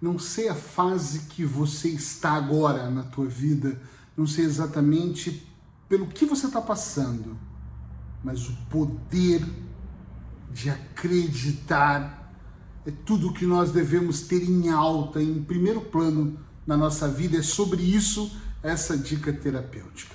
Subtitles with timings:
[0.00, 3.80] não sei a fase que você está agora na tua vida,
[4.16, 5.46] não sei exatamente
[5.88, 7.36] pelo que você está passando,
[8.22, 9.44] mas o poder
[10.52, 12.32] de acreditar
[12.86, 17.36] é tudo que nós devemos ter em alta, em primeiro plano na nossa vida.
[17.36, 20.14] É sobre isso essa dica terapêutica.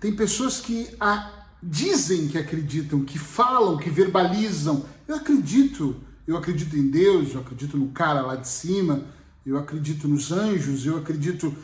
[0.00, 4.84] Tem pessoas que a, dizem que acreditam, que falam, que verbalizam.
[5.06, 5.96] Eu acredito,
[6.26, 9.04] eu acredito em Deus, eu acredito no cara lá de cima,
[9.44, 11.54] eu acredito nos anjos, eu acredito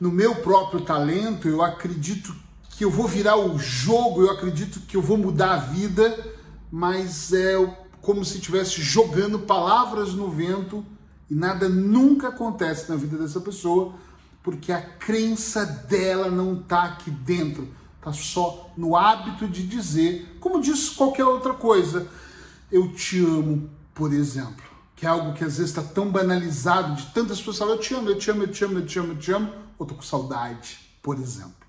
[0.00, 2.34] no meu próprio talento, eu acredito
[2.70, 6.32] que eu vou virar o jogo, eu acredito que eu vou mudar a vida,
[6.70, 7.54] mas é
[8.00, 10.84] como se estivesse jogando palavras no vento
[11.30, 13.94] e nada nunca acontece na vida dessa pessoa,
[14.42, 17.68] porque a crença dela não está aqui dentro
[18.02, 22.08] Está só no hábito de dizer, como diz qualquer outra coisa.
[22.70, 24.64] Eu te amo, por exemplo.
[24.96, 27.94] Que é algo que às vezes está tão banalizado, de tantas pessoas falam, eu te
[27.94, 29.96] amo, eu te amo, eu te amo, eu te amo, eu te amo, ou estou
[29.96, 31.62] com saudade, por exemplo.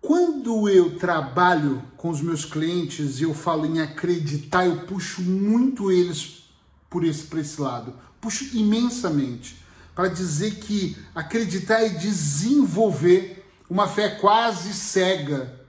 [0.00, 5.92] Quando eu trabalho com os meus clientes e eu falo em acreditar, eu puxo muito
[5.92, 6.44] eles
[6.88, 7.94] por esse, por esse lado.
[8.20, 9.62] Puxo imensamente
[9.94, 15.60] para dizer que acreditar é desenvolver uma fé quase cega,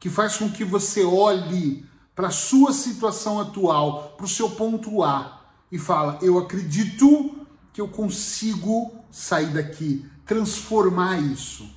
[0.00, 5.02] que faz com que você olhe para a sua situação atual, para o seu ponto
[5.02, 7.34] A, e fala: Eu acredito
[7.72, 11.68] que eu consigo sair daqui, transformar isso.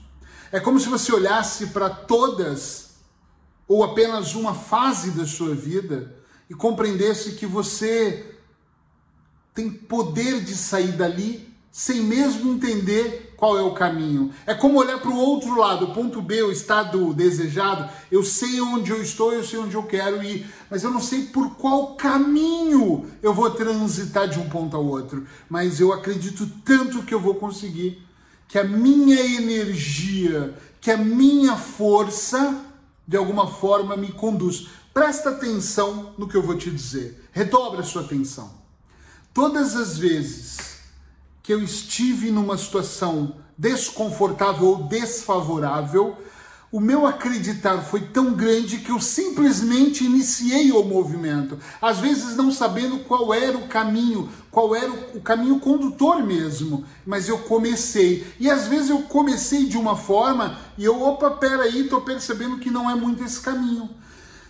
[0.51, 2.95] É como se você olhasse para todas
[3.67, 6.15] ou apenas uma fase da sua vida
[6.49, 8.37] e compreendesse que você
[9.53, 14.33] tem poder de sair dali sem mesmo entender qual é o caminho.
[14.47, 17.87] É como olhar para o outro lado, o ponto B, o estado desejado.
[18.11, 21.27] Eu sei onde eu estou, eu sei onde eu quero ir, mas eu não sei
[21.27, 25.25] por qual caminho eu vou transitar de um ponto ao outro.
[25.47, 28.03] Mas eu acredito tanto que eu vou conseguir,
[28.47, 32.59] que a minha energia, que a minha força,
[33.07, 34.67] de alguma forma, me conduz.
[34.91, 37.23] Presta atenção no que eu vou te dizer.
[37.31, 38.49] Redobre a sua atenção.
[39.31, 40.66] Todas as vezes
[41.47, 46.17] que eu estive numa situação desconfortável ou desfavorável,
[46.69, 52.51] o meu acreditar foi tão grande que eu simplesmente iniciei o movimento, às vezes não
[52.51, 58.27] sabendo qual era o caminho, qual era o caminho condutor mesmo, mas eu comecei.
[58.37, 62.69] E às vezes eu comecei de uma forma e eu, opa, peraí, tô percebendo que
[62.69, 63.89] não é muito esse caminho.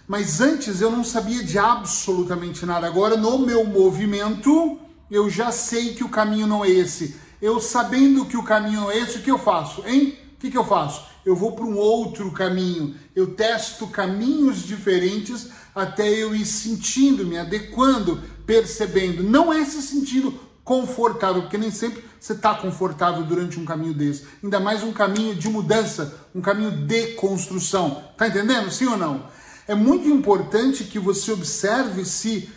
[0.07, 2.87] Mas antes eu não sabia de absolutamente nada.
[2.87, 7.15] Agora, no meu movimento, eu já sei que o caminho não é esse.
[7.41, 10.17] Eu sabendo que o caminho não é esse, o que eu faço, hein?
[10.33, 11.05] O que, que eu faço?
[11.25, 12.95] Eu vou para um outro caminho.
[13.15, 19.23] Eu testo caminhos diferentes até eu ir sentindo, me adequando, percebendo.
[19.23, 24.25] Não é se sentindo confortável, porque nem sempre você está confortável durante um caminho desse.
[24.43, 28.03] Ainda mais um caminho de mudança, um caminho de construção.
[28.17, 28.69] Tá entendendo?
[28.71, 29.25] Sim ou não?
[29.67, 32.49] É muito importante que você observe se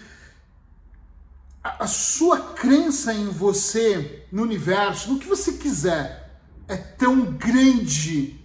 [1.62, 8.40] a, sua crença em você, no universo, no que você quiser, é tão grande,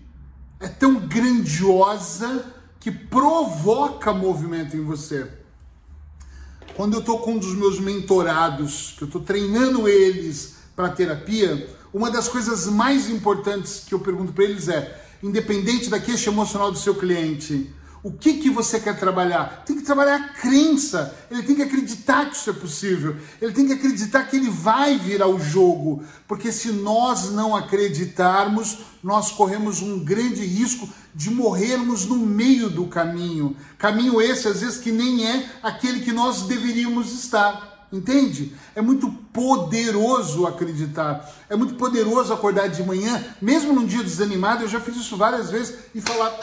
[0.59, 5.27] é tão grandiosa que provoca movimento em você.
[6.75, 11.69] Quando eu estou com um dos meus mentorados, que eu estou treinando eles para terapia,
[11.93, 16.69] uma das coisas mais importantes que eu pergunto para eles é: independente da queixa emocional
[16.69, 17.73] do seu cliente,
[18.05, 19.63] o que, que você quer trabalhar?
[19.65, 21.11] Tem que trabalhar a crença.
[21.31, 23.15] Ele tem que acreditar que isso é possível.
[23.41, 26.03] Ele tem que acreditar que ele vai virar o jogo.
[26.27, 32.85] Porque se nós não acreditarmos, nós corremos um grande risco de morrermos no meio do
[32.85, 33.57] caminho.
[33.75, 37.87] Caminho esse, às vezes, que nem é aquele que nós deveríamos estar.
[37.91, 38.53] Entende?
[38.75, 41.27] É muito poderoso acreditar.
[41.49, 44.63] É muito poderoso acordar de manhã, mesmo num dia desanimado.
[44.63, 46.37] Eu já fiz isso várias vezes e falar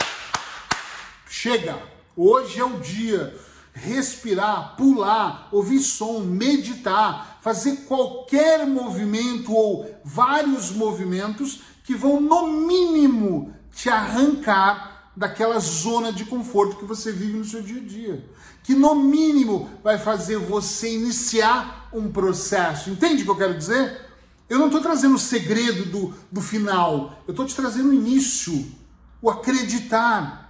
[1.35, 1.81] Chega!
[2.15, 3.35] Hoje é o dia.
[3.73, 13.51] Respirar, pular, ouvir som, meditar, fazer qualquer movimento ou vários movimentos que vão, no mínimo,
[13.71, 18.29] te arrancar daquela zona de conforto que você vive no seu dia a dia.
[18.61, 22.91] Que, no mínimo, vai fazer você iniciar um processo.
[22.91, 24.05] Entende o que eu quero dizer?
[24.47, 28.71] Eu não estou trazendo o segredo do, do final, eu estou te trazendo o início,
[29.19, 30.42] o acreditar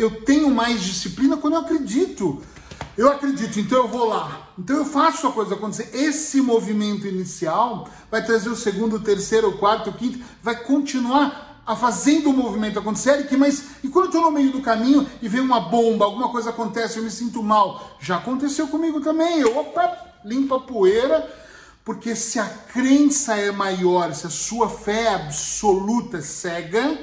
[0.00, 2.42] eu tenho mais disciplina quando eu acredito.
[2.96, 4.52] Eu acredito, então eu vou lá.
[4.58, 5.90] Então eu faço a coisa acontecer.
[5.92, 11.62] Esse movimento inicial vai trazer o segundo, o terceiro, o quarto, o quinto, vai continuar
[11.66, 13.28] a fazendo o movimento acontecer.
[13.30, 16.30] E, mas, e quando eu estou no meio do caminho e vem uma bomba, alguma
[16.30, 17.96] coisa acontece, eu me sinto mal.
[18.00, 19.40] Já aconteceu comigo também.
[19.40, 21.30] Eu, opa, limpa a poeira,
[21.84, 26.98] Porque se a crença é maior, se a sua fé é absoluta, cega,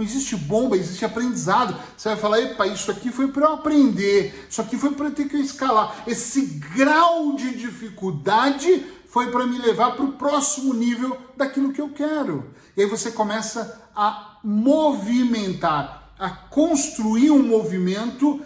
[0.00, 1.76] não existe bomba, existe aprendizado.
[1.94, 5.14] Você vai falar, epa, isso aqui foi para eu aprender, isso aqui foi para eu
[5.14, 6.04] ter que escalar.
[6.06, 6.40] Esse
[6.74, 12.50] grau de dificuldade foi para me levar para o próximo nível daquilo que eu quero.
[12.74, 18.40] E aí você começa a movimentar, a construir um movimento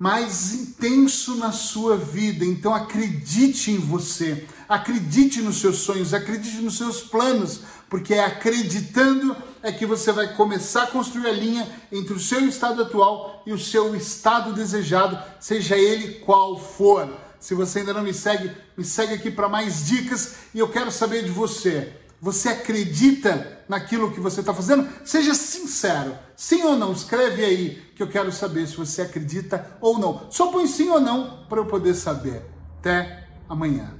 [0.00, 2.42] mais intenso na sua vida.
[2.42, 7.60] Então acredite em você, acredite nos seus sonhos, acredite nos seus planos,
[7.90, 12.48] porque é acreditando é que você vai começar a construir a linha entre o seu
[12.48, 17.06] estado atual e o seu estado desejado, seja ele qual for.
[17.38, 20.90] Se você ainda não me segue, me segue aqui para mais dicas e eu quero
[20.90, 21.99] saber de você.
[22.20, 24.88] Você acredita naquilo que você está fazendo?
[25.04, 26.14] Seja sincero.
[26.36, 26.92] Sim ou não?
[26.92, 30.30] Escreve aí que eu quero saber se você acredita ou não.
[30.30, 32.44] Só põe sim ou não para eu poder saber.
[32.78, 33.99] Até amanhã.